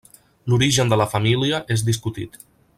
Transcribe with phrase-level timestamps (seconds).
[0.53, 2.43] L'origen de la família és discutit.